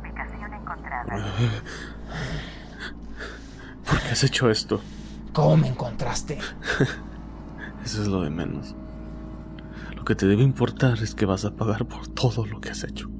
Ubicación 0.00 0.52
encontrada. 0.52 1.24
¿Por 3.84 4.00
qué 4.00 4.08
has 4.08 4.24
hecho 4.24 4.50
esto? 4.50 4.80
¿Cómo 5.32 5.56
me 5.56 5.68
encontraste? 5.68 6.38
Eso 7.84 8.02
es 8.02 8.08
lo 8.08 8.22
de 8.22 8.30
menos. 8.30 8.74
Lo 9.94 10.04
que 10.04 10.14
te 10.14 10.26
debe 10.26 10.42
importar 10.42 10.98
es 11.02 11.14
que 11.14 11.26
vas 11.26 11.44
a 11.44 11.54
pagar 11.54 11.86
por 11.86 12.08
todo 12.08 12.46
lo 12.46 12.60
que 12.60 12.70
has 12.70 12.84
hecho. 12.84 13.10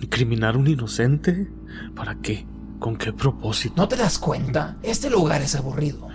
¿Incriminar 0.00 0.54
a 0.54 0.58
un 0.58 0.66
inocente? 0.66 1.50
¿Para 1.94 2.16
qué? 2.16 2.46
¿Con 2.78 2.96
qué 2.96 3.12
propósito? 3.12 3.74
¿No 3.76 3.88
te 3.88 3.96
das 3.96 4.18
cuenta? 4.18 4.76
Este 4.82 5.10
lugar 5.10 5.42
es 5.42 5.54
aburrido. 5.54 6.08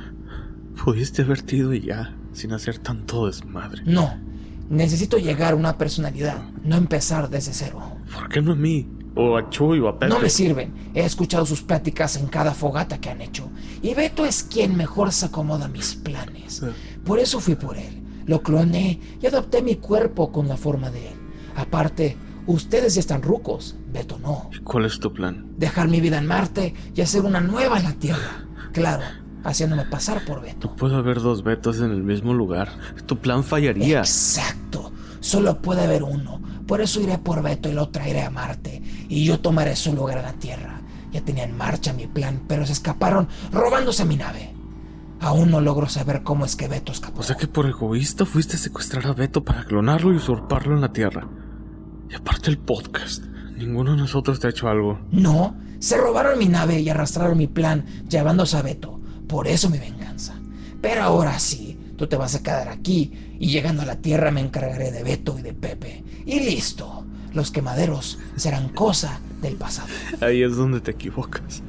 Pudiste 0.84 1.24
haberte 1.24 1.58
ido 1.58 1.74
y 1.74 1.82
ya, 1.82 2.16
sin 2.34 2.54
hacer 2.54 2.80
tanto 2.80 3.28
desmadre. 3.28 3.84
No. 3.86 4.29
Necesito 4.70 5.18
llegar 5.18 5.54
a 5.54 5.56
una 5.56 5.78
personalidad, 5.78 6.44
no 6.64 6.76
empezar 6.76 7.30
desde 7.30 7.54
cero. 7.54 7.82
¿Por 8.14 8.30
qué 8.30 8.42
no 8.42 8.52
a 8.52 8.56
mí? 8.56 8.88
O 9.16 9.36
a 9.36 9.50
Chuy 9.50 9.80
o 9.80 9.88
a 9.88 9.98
Pepe. 9.98 10.14
No 10.14 10.20
me 10.20 10.30
sirven. 10.30 10.92
He 10.93 11.02
escuchado 11.02 11.46
sus 11.46 11.64
pláticas 11.64 12.16
en 12.18 12.28
cada 12.28 12.54
fogata 12.54 13.00
que 13.00 13.10
han 13.10 13.21
hecho. 13.21 13.50
Y 13.82 13.96
Beto 13.96 14.26
es 14.26 14.43
quien 14.43 14.78
mejor 14.78 15.12
se 15.12 15.26
acomoda 15.26 15.66
a 15.66 15.70
mis 15.70 15.96
planes. 15.96 16.62
Por 17.04 17.20
eso 17.20 17.40
fui 17.40 17.56
por 17.56 17.78
él. 17.78 18.04
Lo 18.28 18.43
cloné 18.43 19.00
y 19.20 19.26
adopté 19.26 19.64
mi 19.64 19.78
cuerpo 19.78 20.32
con 20.32 20.48
la 20.48 20.56
forma 20.56 20.92
de 20.92 21.07
él. 21.07 21.15
Aparte, 21.56 22.15
ustedes 22.46 22.93
ya 22.93 23.00
están 23.00 23.24
rucos. 23.24 23.76
Beto 23.92 24.20
no. 24.20 24.51
¿Cuál 24.64 24.86
es 24.86 25.00
tu 25.00 25.12
plan? 25.12 25.48
Dejar 25.57 25.88
mi 25.88 26.00
vida 26.00 26.20
en 26.20 26.28
Marte 26.28 26.76
y 26.93 27.01
hacer 27.01 27.24
una 27.24 27.42
nueva 27.42 27.79
en 27.79 27.86
la 27.86 27.93
Tierra. 27.93 28.46
Claro, 28.71 29.04
haciéndome 29.43 29.86
pasar 29.86 30.25
por 30.25 30.42
Beto. 30.42 30.70
No 30.70 30.75
puede 30.75 30.96
haber 30.96 31.21
dos 31.21 31.43
Betos 31.43 31.79
en 31.79 31.92
el 31.92 32.03
mismo 32.03 32.34
lugar. 32.34 32.70
Tu 33.06 33.17
plan 33.17 33.44
fallaría. 33.44 34.00
Exacto. 34.00 34.92
Solo 35.20 35.62
puede 35.62 35.84
haber 35.84 36.03
uno. 36.03 36.42
Por 36.67 36.81
eso 36.81 37.02
iré 37.02 37.17
por 37.17 37.42
Beto 37.42 37.70
y 37.70 37.73
lo 37.73 37.89
traeré 37.89 38.23
a 38.23 38.30
Marte. 38.30 38.81
Y 39.10 39.26
yo 39.26 39.40
tomaré 39.40 39.76
su 39.76 39.94
lugar 39.94 40.20
en 40.20 40.23
la 40.23 40.34
Tierra. 40.34 40.82
Ya 41.12 41.22
tenía 41.22 41.44
en 41.44 41.58
marcha 41.58 41.94
mi 41.94 42.08
plan, 42.08 42.44
pero 42.48 42.66
se 42.66 42.73
escaparon 42.73 43.28
robándose 43.52 44.06
mi 44.06 44.16
nave. 44.16 44.54
Aún 45.22 45.52
no 45.52 45.60
logro 45.60 45.90
saber 45.90 46.23
cómo 46.23 46.45
es 46.45 46.56
que 46.56 46.67
Beto 46.67 46.92
escapó. 46.92 47.20
O 47.20 47.23
sea 47.23 47.36
que 47.36 47.48
por 47.48 47.66
egoísta 47.66 48.26
fuiste 48.26 48.56
a 48.56 48.60
secuestrar 48.60 49.08
a 49.08 49.14
Beto 49.14 49.44
para 49.44 49.66
clonarlo 49.66 50.14
y 50.14 50.17
usurparlo 50.17 50.76
en 50.76 50.82
la 50.82 50.94
Tierra. 50.94 51.28
Y 52.10 52.16
aparte 52.16 52.50
el 52.50 52.58
podcast. 52.58 53.26
Ninguno 53.58 53.92
de 53.92 53.98
nosotros 53.98 54.40
te 54.40 54.48
ha 54.48 54.52
hecho 54.52 54.70
algo. 54.70 55.00
No, 55.12 55.58
se 55.80 55.98
robaron 55.98 56.40
mi 56.40 56.45
nave 56.45 56.80
y 56.80 56.90
arrastraron 56.90 57.38
mi 57.38 57.48
plan 57.48 57.86
llevándose 58.08 58.56
a 58.56 58.62
Beto. 58.62 58.98
Por 59.30 59.48
eso 59.48 59.70
mi 59.70 59.78
venganza. 59.78 60.34
Pero 60.82 61.04
ahora 61.04 61.38
sí, 61.38 61.78
tú 61.98 62.08
te 62.08 62.18
vas 62.18 62.34
a 62.34 62.42
quedar 62.42 62.68
aquí 62.68 63.14
y 63.40 63.50
llegando 63.52 63.84
a 63.84 63.86
la 63.86 63.98
Tierra 63.98 64.32
me 64.32 64.42
encargaré 64.42 64.92
de 64.92 65.04
Beto 65.04 65.38
y 65.38 65.44
de 65.44 65.54
Pepe. 65.54 66.04
Y 66.26 66.40
listo. 66.40 67.06
Los 67.32 67.52
quemaderos 67.52 68.18
serán 68.36 68.70
cosa 68.70 69.20
del 69.40 69.54
pasado. 69.54 69.88
Ahí 70.20 70.42
es 70.42 70.56
donde 70.56 70.82
te 70.82 70.90
equivocas. 70.90 71.62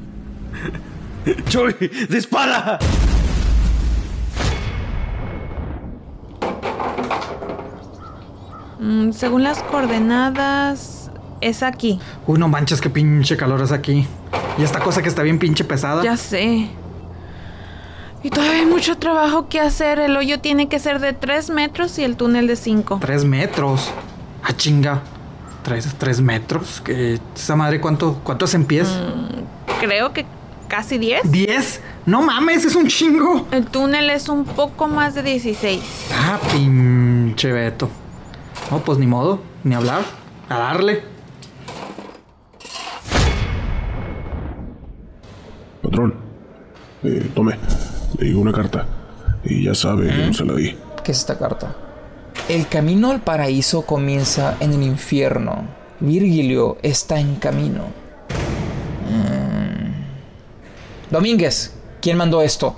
¡Chuy! 1.51 1.75
¡Dispara! 2.09 2.79
Mm, 8.81 9.13
según 9.13 9.43
las 9.43 9.63
coordenadas, 9.65 11.11
es 11.43 11.63
aquí. 11.63 12.01
Uy, 12.27 12.39
no 12.39 12.49
manches, 12.49 12.81
qué 12.81 12.89
pinche 12.89 13.37
calor 13.37 13.61
es 13.61 13.71
aquí. 13.71 14.07
Y 14.57 14.63
esta 14.63 14.81
cosa 14.81 15.03
que 15.03 15.11
está 15.11 15.23
bien 15.23 15.39
pinche 15.39 15.65
pesada. 15.65 16.03
Ya 16.03 16.17
sé. 16.17 16.71
Y 18.23 18.31
todavía 18.31 18.61
hay 18.61 18.67
mucho 18.67 18.99
trabajo 18.99 19.49
que 19.49 19.61
hacer. 19.61 19.99
El 19.99 20.17
hoyo 20.17 20.41
tiene 20.41 20.69
que 20.69 20.79
ser 20.79 21.01
de 21.01 21.13
3 21.13 21.51
metros 21.51 21.99
y 21.99 22.05
el 22.05 22.17
túnel 22.17 22.47
de 22.47 22.57
5. 22.57 22.99
Tres 23.01 23.25
metros. 23.25 23.91
Ah, 24.43 24.53
chinga. 24.55 25.03
¿Tres, 25.63 25.95
tres 25.99 26.21
metros? 26.21 26.81
¿Qué, 26.83 27.19
¿Esa 27.35 27.55
madre 27.57 27.81
cuánto, 27.81 28.21
cuánto 28.25 28.47
es 28.47 28.55
en 28.55 28.65
pies? 28.65 28.89
Creo 29.79 30.13
que 30.13 30.25
casi 30.69 30.99
10. 30.99 31.31
¿Diez? 31.31 31.81
No 32.07 32.23
mames, 32.23 32.65
es 32.65 32.75
un 32.77 32.87
chingo. 32.87 33.47
El 33.51 33.67
túnel 33.67 34.09
es 34.11 34.29
un 34.29 34.45
poco 34.45 34.89
más 34.89 35.15
de 35.15 35.23
16. 35.23 35.81
Ah, 36.15 36.39
pinche 36.53 37.53
Beto. 37.53 37.91
No, 38.71 38.79
pues 38.79 38.99
ni 38.99 39.07
modo, 39.07 39.41
ni 39.65 39.75
hablar. 39.75 40.03
A 40.49 40.59
darle. 40.59 41.03
Patrón, 45.83 46.15
eh, 47.03 47.31
tome, 47.35 47.57
le 48.19 48.27
digo 48.27 48.41
una 48.41 48.53
carta. 48.53 48.87
Y 49.45 49.65
ya 49.65 49.75
sabe, 49.75 50.07
yo 50.07 50.27
no 50.27 50.35
se 50.35 50.45
la 50.45 50.55
di. 50.55 50.77
¿Qué 51.03 51.13
es 51.13 51.19
esta 51.19 51.39
carta? 51.39 51.75
El 52.49 52.69
camino 52.69 53.11
al 53.11 53.21
paraíso 53.21 53.87
comienza 53.87 54.57
en 54.61 54.73
el 54.75 54.83
infierno. 54.83 55.65
Virgilio 56.01 56.79
está 56.83 57.21
en 57.21 57.37
camino. 57.37 57.85
Mm. 59.09 59.93
Domínguez, 61.11 61.75
¿quién 62.01 62.17
mandó 62.17 62.43
esto? 62.43 62.77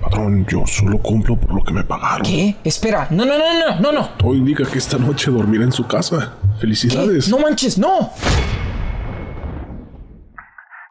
Patrón, 0.00 0.46
yo 0.46 0.66
solo 0.66 0.98
cumplo 0.98 1.36
por 1.36 1.54
lo 1.54 1.62
que 1.62 1.72
me 1.72 1.84
pagaron. 1.84 2.22
¿Qué? 2.22 2.56
Espera, 2.64 3.06
no, 3.10 3.24
no, 3.24 3.38
no, 3.38 3.58
no, 3.58 3.80
no, 3.80 3.92
no. 3.92 4.08
Todo 4.10 4.34
indica 4.34 4.64
que 4.64 4.78
esta 4.78 4.98
noche 4.98 5.30
dormirá 5.30 5.64
en 5.64 5.72
su 5.72 5.86
casa. 5.86 6.34
¿Qué? 6.54 6.60
Felicidades. 6.60 7.28
No 7.28 7.38
manches, 7.38 7.78
no. 7.78 8.10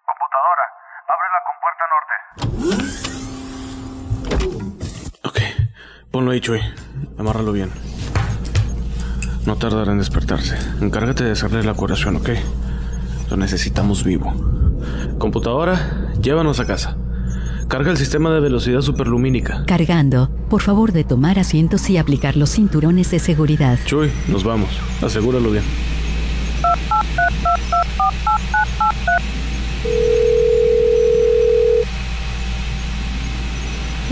Computadora, 0.06 0.66
abre 1.08 1.28
la 1.36 1.42
compuerta 1.50 1.84
norte. 1.94 3.20
Ok, 5.24 5.40
ponlo 6.12 6.32
ahí, 6.32 6.42
Chuy. 6.42 6.60
Amárralo 7.18 7.52
bien. 7.52 7.70
No 9.46 9.56
tardará 9.56 9.92
en 9.92 10.00
despertarse. 10.00 10.58
Encárgate 10.82 11.24
de 11.24 11.32
hacerle 11.32 11.64
la 11.64 11.74
curación, 11.74 12.18
¿ok? 12.18 12.30
Lo 13.30 13.38
necesitamos 13.38 14.04
vivo. 14.04 14.34
Computadora, 15.18 16.12
llévanos 16.22 16.60
a 16.60 16.66
casa. 16.66 16.98
Carga 17.68 17.92
el 17.92 17.98
sistema 17.98 18.32
de 18.32 18.40
velocidad 18.40 18.82
superlumínica. 18.82 19.64
Cargando. 19.66 20.30
Por 20.50 20.62
favor 20.62 20.92
de 20.92 21.04
tomar 21.04 21.38
asientos 21.38 21.88
y 21.90 21.98
aplicar 21.98 22.36
los 22.36 22.50
cinturones 22.50 23.12
de 23.12 23.20
seguridad. 23.20 23.78
Chuy, 23.86 24.10
nos 24.28 24.44
vamos. 24.44 24.70
Asegúralo 25.04 25.52
bien. 25.52 25.64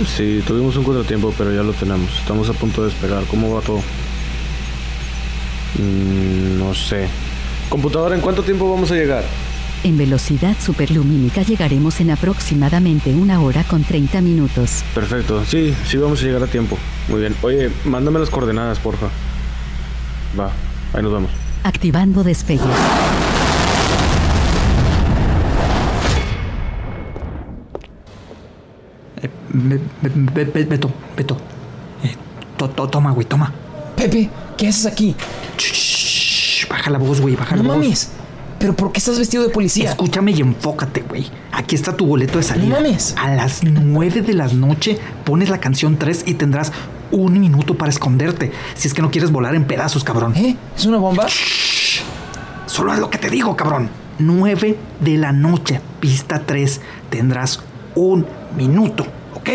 Sí, 0.05 0.43
tuvimos 0.45 0.75
un 0.77 0.83
contratiempo, 0.83 1.33
pero 1.37 1.51
ya 1.53 1.63
lo 1.63 1.73
tenemos. 1.73 2.19
Estamos 2.19 2.49
a 2.49 2.53
punto 2.53 2.83
de 2.83 2.89
despegar. 2.89 3.23
¿Cómo 3.25 3.55
va 3.55 3.61
todo? 3.61 3.79
Mm, 5.77 6.59
no 6.59 6.73
sé. 6.73 7.07
Computadora, 7.69 8.15
¿en 8.15 8.21
cuánto 8.21 8.43
tiempo 8.43 8.69
vamos 8.69 8.91
a 8.91 8.95
llegar? 8.95 9.23
En 9.83 9.97
velocidad 9.97 10.55
superlumínica 10.59 11.43
llegaremos 11.43 11.99
en 11.99 12.11
aproximadamente 12.11 13.13
una 13.13 13.41
hora 13.41 13.63
con 13.63 13.83
30 13.83 14.21
minutos. 14.21 14.83
Perfecto. 14.93 15.43
Sí, 15.45 15.73
sí 15.85 15.97
vamos 15.97 16.21
a 16.21 16.25
llegar 16.25 16.43
a 16.43 16.47
tiempo. 16.47 16.77
Muy 17.07 17.19
bien. 17.19 17.35
Oye, 17.41 17.69
mándame 17.85 18.19
las 18.19 18.29
coordenadas, 18.29 18.79
porfa. 18.79 19.07
Va, 20.39 20.51
ahí 20.93 21.01
nos 21.01 21.13
vemos. 21.13 21.31
Activando 21.63 22.23
despegue. 22.23 22.61
Beto, 30.33 30.91
Beto. 31.15 31.37
Eh, 32.03 32.15
to- 32.57 32.69
to- 32.69 32.87
toma, 32.89 33.11
güey, 33.11 33.25
toma. 33.25 33.51
Pepe, 33.95 34.29
¿qué 34.57 34.67
haces 34.67 34.85
aquí? 34.85 35.15
Baja 36.69 36.89
la 36.91 36.97
voz, 36.99 37.21
güey, 37.21 37.35
baja 37.35 37.55
No 37.55 37.63
la 37.63 37.69
voz. 37.69 37.77
mames. 37.79 38.09
¿Pero 38.59 38.75
por 38.75 38.91
qué 38.91 38.97
estás 38.99 39.19
vestido 39.19 39.43
de 39.43 39.49
policía? 39.49 39.89
Escúchame 39.91 40.31
y 40.31 40.41
enfócate, 40.41 41.01
güey. 41.07 41.27
Aquí 41.51 41.75
está 41.75 41.95
tu 41.95 42.05
boleto 42.07 42.37
de 42.39 42.43
salida. 42.43 42.75
No 42.79 42.81
mames. 42.81 43.15
A 43.17 43.29
las 43.35 43.63
9 43.63 44.21
de 44.21 44.33
la 44.33 44.47
noche 44.47 44.97
pones 45.25 45.49
la 45.49 45.59
canción 45.59 45.97
3 45.97 46.23
y 46.25 46.33
tendrás 46.33 46.71
un 47.11 47.39
minuto 47.39 47.75
para 47.77 47.89
esconderte. 47.91 48.51
Si 48.75 48.87
es 48.87 48.93
que 48.95 49.01
no 49.03 49.11
quieres 49.11 49.31
volar 49.31 49.53
en 49.55 49.65
pedazos, 49.65 50.03
cabrón. 50.03 50.35
¿Eh? 50.35 50.57
¿Es 50.75 50.85
una 50.85 50.97
bomba? 50.97 51.27
Solo 52.65 52.93
es 52.93 52.99
lo 52.99 53.09
que 53.11 53.17
te 53.19 53.29
digo, 53.29 53.55
cabrón. 53.55 53.89
9 54.19 54.77
de 55.01 55.17
la 55.17 55.31
noche, 55.31 55.79
pista 55.99 56.41
3. 56.45 56.81
Tendrás 57.11 57.59
un 57.93 58.25
minuto, 58.55 59.05
¿ok? 59.35 59.49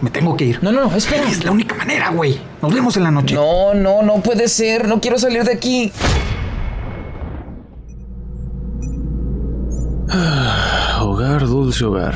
Me 0.00 0.10
tengo 0.10 0.36
que 0.36 0.46
ir. 0.46 0.62
No, 0.62 0.72
no, 0.72 0.88
no, 0.88 0.96
espera. 0.96 1.28
Es 1.28 1.44
la 1.44 1.50
única 1.50 1.74
manera, 1.74 2.10
güey. 2.10 2.38
Nos 2.62 2.72
vemos 2.72 2.96
en 2.96 3.02
la 3.02 3.10
noche. 3.10 3.34
No, 3.34 3.74
no, 3.74 4.02
no 4.02 4.22
puede 4.22 4.48
ser. 4.48 4.88
No 4.88 5.00
quiero 5.00 5.18
salir 5.18 5.44
de 5.44 5.52
aquí. 5.52 5.92
Hogar, 11.00 11.46
dulce 11.46 11.84
hogar. 11.84 12.14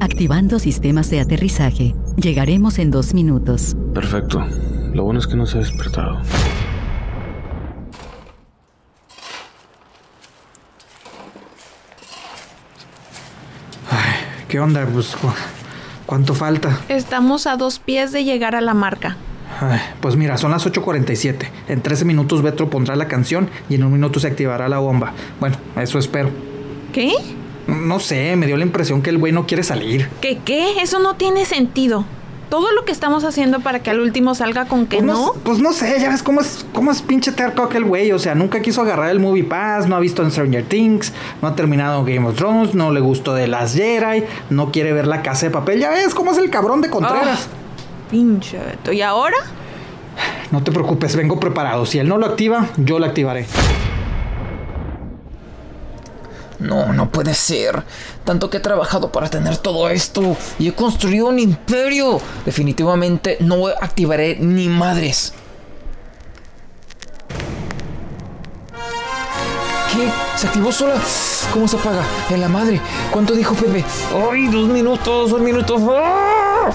Activando 0.00 0.58
sistemas 0.58 1.08
de 1.10 1.20
aterrizaje. 1.20 1.94
Llegaremos 2.16 2.78
en 2.78 2.90
dos 2.90 3.14
minutos. 3.14 3.76
Perfecto. 3.94 4.44
Lo 4.92 5.04
bueno 5.04 5.20
es 5.20 5.26
que 5.26 5.36
no 5.36 5.46
se 5.46 5.58
ha 5.58 5.60
despertado. 5.60 6.20
¿Qué 14.52 14.60
onda? 14.60 14.84
Pues, 14.84 15.16
cu- 15.16 15.32
¿cuánto 16.04 16.34
falta? 16.34 16.78
Estamos 16.90 17.46
a 17.46 17.56
dos 17.56 17.78
pies 17.78 18.12
de 18.12 18.22
llegar 18.24 18.54
a 18.54 18.60
la 18.60 18.74
marca. 18.74 19.16
Ay, 19.62 19.80
pues 20.02 20.14
mira, 20.14 20.36
son 20.36 20.50
las 20.50 20.66
8.47. 20.66 21.46
En 21.68 21.80
13 21.80 22.04
minutos 22.04 22.42
Betro 22.42 22.68
pondrá 22.68 22.94
la 22.94 23.08
canción 23.08 23.48
y 23.70 23.76
en 23.76 23.84
un 23.84 23.94
minuto 23.94 24.20
se 24.20 24.26
activará 24.26 24.68
la 24.68 24.78
bomba. 24.78 25.14
Bueno, 25.40 25.56
eso 25.80 25.98
espero. 25.98 26.28
¿Qué? 26.92 27.14
No 27.66 27.98
sé, 27.98 28.36
me 28.36 28.44
dio 28.46 28.58
la 28.58 28.64
impresión 28.64 29.00
que 29.00 29.08
el 29.08 29.16
güey 29.16 29.32
no 29.32 29.46
quiere 29.46 29.62
salir. 29.62 30.06
¿Qué 30.20 30.38
qué? 30.44 30.82
Eso 30.82 30.98
no 30.98 31.14
tiene 31.14 31.46
sentido. 31.46 32.04
Todo 32.52 32.70
lo 32.72 32.84
que 32.84 32.92
estamos 32.92 33.24
haciendo 33.24 33.60
para 33.60 33.82
que 33.82 33.88
al 33.88 33.98
último 33.98 34.34
salga 34.34 34.66
con 34.66 34.84
que 34.84 34.98
Pues 34.98 35.06
no. 35.06 35.32
Pues 35.42 35.58
no 35.58 35.72
sé, 35.72 35.98
ya 35.98 36.10
ves 36.10 36.22
cómo 36.22 36.42
es, 36.42 36.66
cómo 36.74 36.90
es 36.90 37.00
pinche 37.00 37.32
terco 37.32 37.62
aquel 37.62 37.82
güey. 37.82 38.12
O 38.12 38.18
sea, 38.18 38.34
nunca 38.34 38.60
quiso 38.60 38.82
agarrar 38.82 39.08
el 39.08 39.20
Movie 39.20 39.44
Pass, 39.44 39.88
no 39.88 39.96
ha 39.96 40.00
visto 40.00 40.22
en 40.22 40.30
Stranger 40.30 40.62
Things, 40.62 41.14
no 41.40 41.48
ha 41.48 41.54
terminado 41.54 42.04
Game 42.04 42.28
of 42.28 42.36
Thrones, 42.36 42.74
no 42.74 42.92
le 42.92 43.00
gustó 43.00 43.32
de 43.32 43.48
las 43.48 43.74
Jedi, 43.74 44.24
no 44.50 44.70
quiere 44.70 44.92
ver 44.92 45.06
la 45.06 45.22
casa 45.22 45.46
de 45.46 45.50
papel. 45.50 45.80
Ya 45.80 45.88
ves 45.88 46.14
cómo 46.14 46.32
es 46.32 46.36
el 46.36 46.50
cabrón 46.50 46.82
de 46.82 46.90
Contreras. 46.90 47.48
Pinche 48.10 48.58
Beto. 48.58 48.92
¿Y 48.92 49.00
ahora? 49.00 49.38
No 50.50 50.62
te 50.62 50.72
preocupes, 50.72 51.16
vengo 51.16 51.40
preparado. 51.40 51.86
Si 51.86 52.00
él 52.00 52.06
no 52.06 52.18
lo 52.18 52.26
activa, 52.26 52.66
yo 52.76 52.98
lo 52.98 53.06
activaré. 53.06 53.46
No, 56.62 56.92
no 56.92 57.10
puede 57.10 57.34
ser. 57.34 57.82
Tanto 58.24 58.48
que 58.48 58.58
he 58.58 58.60
trabajado 58.60 59.10
para 59.10 59.28
tener 59.28 59.56
todo 59.56 59.88
esto 59.88 60.36
y 60.58 60.68
he 60.68 60.72
construido 60.72 61.26
un 61.26 61.38
imperio. 61.38 62.20
Definitivamente 62.44 63.36
no 63.40 63.66
activaré 63.66 64.36
ni 64.38 64.68
madres. 64.68 65.34
¿Qué? 69.92 70.08
¿Se 70.36 70.46
activó 70.46 70.70
sola? 70.72 70.94
¿Cómo 71.52 71.66
se 71.66 71.76
apaga? 71.76 72.02
En 72.30 72.40
la 72.40 72.48
madre. 72.48 72.80
¿Cuánto 73.10 73.34
dijo 73.34 73.54
Pepe? 73.54 73.84
¡Ay, 74.30 74.46
dos 74.46 74.68
minutos, 74.68 75.30
dos 75.30 75.40
minutos! 75.40 75.82
¡Ah! 75.90 76.70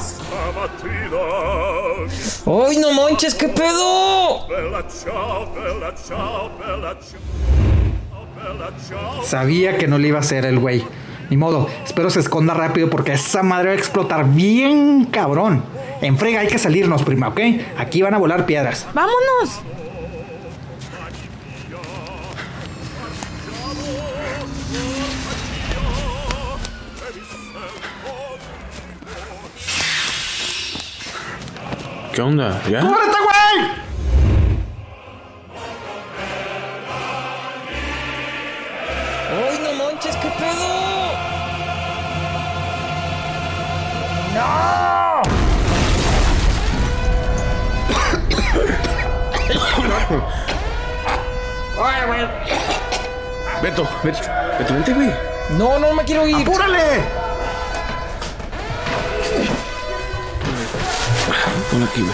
¡Ay, 2.45 2.77
no 2.77 2.91
manches, 2.91 3.33
qué 3.33 3.47
pedo! 3.47 4.47
Sabía 9.23 9.77
que 9.77 9.87
no 9.87 9.97
le 9.97 10.09
iba 10.09 10.17
a 10.17 10.21
hacer 10.21 10.45
el 10.45 10.59
güey. 10.59 10.83
Ni 11.29 11.37
modo, 11.37 11.67
espero 11.85 12.09
se 12.09 12.21
esconda 12.21 12.53
rápido 12.53 12.89
porque 12.89 13.13
esa 13.13 13.43
madre 13.43 13.67
va 13.67 13.73
a 13.73 13.77
explotar 13.77 14.25
bien 14.25 15.05
cabrón. 15.05 15.63
En 16.01 16.17
frega 16.17 16.41
hay 16.41 16.47
que 16.47 16.57
salirnos, 16.57 17.03
prima, 17.03 17.29
¿ok? 17.29 17.39
Aquí 17.77 18.01
van 18.01 18.13
a 18.13 18.17
volar 18.17 18.45
piedras. 18.45 18.87
¡Vámonos! 18.93 19.61
¿Qué 32.13 32.21
onda? 32.23 32.63
¿Ya? 32.67 32.79
¡Cúbrete, 32.79 33.17
güey! 33.23 33.76
Beto, 53.61 53.87
Beto, 54.03 54.19
Beto, 54.59 54.73
vente, 54.73 54.93
güey. 54.93 55.11
No, 55.57 55.79
no 55.79 55.93
me 55.93 56.03
quiero 56.03 56.27
ir. 56.27 56.35
¡Apúrale! 56.47 56.77
Pon 61.71 61.83
aquí, 61.83 62.01
güey. 62.01 62.13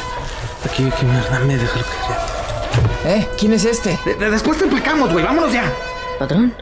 Aquí, 0.65 0.89
aquí, 0.91 1.05
mierda, 1.05 1.39
me 1.39 1.57
déjalo 1.57 1.83
que 1.83 3.09
ya. 3.09 3.09
¿Eh? 3.15 3.27
¿Quién 3.37 3.53
es 3.53 3.65
este? 3.65 3.99
De- 4.05 4.15
de- 4.15 4.31
después 4.31 4.57
te 4.57 4.65
explicamos, 4.65 5.11
güey. 5.11 5.23
Vámonos 5.25 5.51
ya. 5.51 5.71
Patrón, 6.17 6.53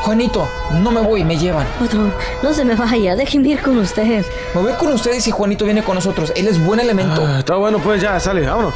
Juanito, 0.00 0.48
no 0.80 0.90
me 0.90 1.00
voy, 1.00 1.22
me 1.24 1.36
llevan. 1.36 1.66
patrón, 1.78 2.12
no 2.42 2.52
se 2.52 2.64
me 2.64 2.74
vaya, 2.74 3.14
déjenme 3.14 3.48
ir 3.50 3.62
con 3.62 3.78
usted. 3.78 4.24
Me 4.54 4.60
voy 4.62 4.72
con 4.74 4.92
ustedes 4.92 5.26
y 5.28 5.30
Juanito 5.30 5.64
viene 5.64 5.82
con 5.84 5.94
nosotros. 5.94 6.32
Él 6.34 6.48
es 6.48 6.64
buen 6.64 6.80
elemento. 6.80 7.24
Ah, 7.26 7.38
está 7.40 7.56
bueno, 7.56 7.78
pues 7.78 8.00
ya, 8.00 8.18
sale, 8.18 8.46
vámonos. 8.46 8.74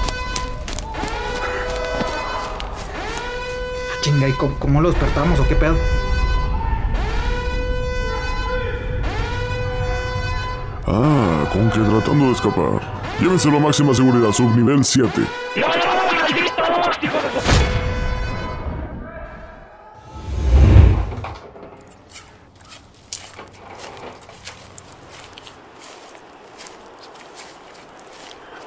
Chinga, 4.07 4.29
¿y 4.29 4.33
cómo, 4.35 4.55
cómo 4.61 4.81
lo 4.81 4.93
despertamos 4.93 5.41
o 5.41 5.49
qué 5.49 5.57
pedo? 5.57 5.77
Ah, 10.87 11.45
con 11.53 11.69
que 11.71 11.81
tratando 11.81 12.27
de 12.27 12.31
escapar. 12.31 12.83
Llévenselo 13.21 13.57
a 13.57 13.61
máxima 13.61 13.93
seguridad, 13.93 14.31
subnivel 14.31 14.85
7. 14.85 15.23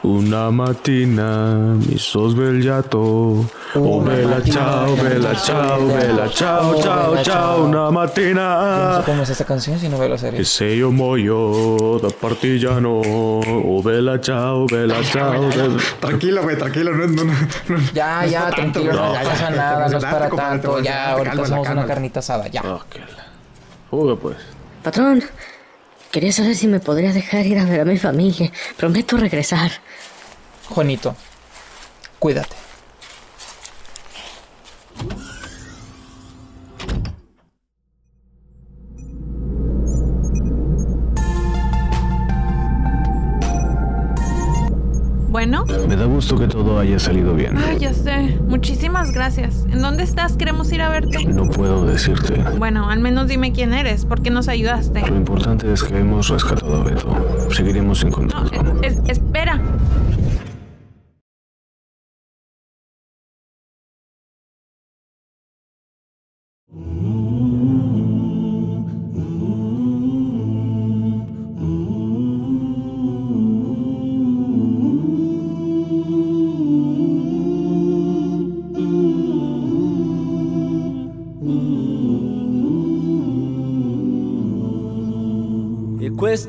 Una 0.03 0.51
mattina 0.51 1.77
mi 1.87 1.97
sos 1.97 2.33
svegliato. 2.33 3.45
Oh 3.75 4.01
bella 4.01 4.41
ciao, 4.43 4.95
bella 4.95 5.35
ciao, 5.35 5.85
bella 5.87 6.27
ciao, 6.29 6.81
ciao, 6.81 7.23
ciao. 7.23 7.65
Una 7.65 7.91
Yo 7.91 8.33
no 8.33 8.97
sé 8.97 9.03
cómo 9.05 9.23
es 9.23 9.29
esta 9.29 9.45
canción 9.45 9.79
si 9.79 9.87
no 9.89 9.99
veo 9.99 10.09
la 10.09 10.17
serie. 10.17 10.43
se 10.43 10.75
io 10.75 10.91
muoio 10.91 11.99
da 12.01 12.09
partigiano. 12.09 12.99
Oh 13.05 13.81
bella 13.83 14.19
ciao, 14.19 14.65
bella 14.65 15.03
ciao. 15.03 15.47
bella- 15.49 15.77
Tranquilo, 15.99 16.41
güey, 16.41 16.57
tranquilo. 16.57 16.95
No, 16.95 17.05
no, 17.07 17.23
no. 17.25 17.33
Ya, 17.93 18.21
No 18.23 18.27
ya, 18.27 18.49
tranquilo, 18.49 18.91
no, 18.93 19.13
ya 19.13 19.21
pasa 19.23 19.49
nada, 19.51 19.87
no 19.87 19.97
es 19.97 20.03
para 20.03 20.29
tanto. 20.29 20.79
Ya, 20.81 21.11
ahorita 21.11 21.41
hacemos 21.43 21.69
una 21.69 21.85
carnita 21.85 22.19
asada, 22.21 22.47
ya. 22.47 22.61
Ah, 22.65 22.79
la- 22.95 23.25
Juega, 23.91 24.15
pues. 24.15 24.37
Patrón, 24.83 25.23
quería 26.11 26.31
saber 26.31 26.55
si 26.55 26.67
me 26.67 26.79
podría 26.79 27.13
dejar 27.13 27.45
ir 27.45 27.59
a 27.59 27.65
ver 27.65 27.81
a 27.81 27.85
mi 27.85 27.97
familia. 27.97 28.51
Prometo 28.77 29.15
regresar. 29.17 29.69
Juanito, 30.69 31.15
cuídate. 32.17 32.55
Bueno. 45.39 45.63
Me 45.87 45.95
da 45.95 46.03
gusto 46.03 46.37
que 46.37 46.47
todo 46.49 46.77
haya 46.79 46.99
salido 46.99 47.33
bien. 47.33 47.57
Ah, 47.57 47.71
ya 47.79 47.93
sé. 47.93 48.37
Muchísimas 48.45 49.13
gracias. 49.13 49.65
¿En 49.71 49.81
dónde 49.81 50.03
estás? 50.03 50.35
Queremos 50.35 50.69
ir 50.73 50.81
a 50.81 50.89
verte. 50.89 51.23
No 51.27 51.45
puedo 51.45 51.85
decirte. 51.85 52.43
Bueno, 52.57 52.89
al 52.89 52.99
menos 52.99 53.29
dime 53.29 53.53
quién 53.53 53.71
eres. 53.73 54.03
¿Por 54.03 54.21
qué 54.21 54.31
nos 54.31 54.49
ayudaste? 54.49 54.99
Lo 55.09 55.15
importante 55.15 55.71
es 55.71 55.81
que 55.81 55.97
hemos 55.97 56.27
rescatado 56.27 56.81
a 56.81 56.83
Beto. 56.83 57.47
Seguiremos 57.51 58.01
No, 58.03 58.09
encontrándolo. 58.09 58.81
es- 58.81 58.97
es- 58.97 59.09
espera. 59.11 59.61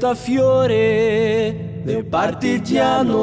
Questa 0.00 0.16
fiore 0.16 1.82
del 1.84 2.06
partigiano. 2.06 3.18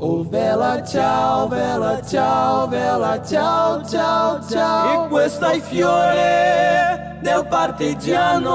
Oh 0.00 0.24
vela 0.28 0.82
ciao, 0.82 1.46
vela 1.46 2.02
ciao, 2.02 2.66
vela 2.66 3.22
ciao, 3.22 3.86
ciao, 3.86 4.44
ciao. 4.44 5.04
E 5.04 5.08
questa 5.08 5.52
è 5.52 5.60
fiore 5.60 7.20
del 7.22 7.46
partigiano 7.48 8.50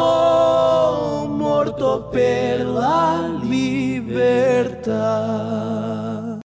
Morto 1.30 2.10
per 2.12 2.66
la 2.66 3.40
libertà 3.42 4.74